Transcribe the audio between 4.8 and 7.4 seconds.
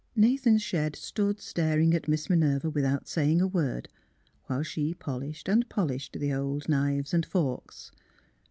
polished and pol ished the old knives and